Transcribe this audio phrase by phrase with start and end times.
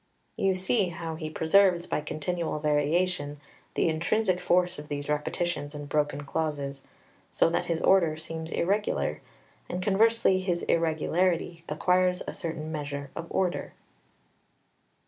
[0.35, 3.39] You see how he preserves, by continual variation,
[3.75, 6.81] the intrinsic force of these repetitions and broken clauses,
[7.29, 9.21] so that his order seems irregular,
[9.69, 13.73] and conversely his irregularity acquires a certain measure of order.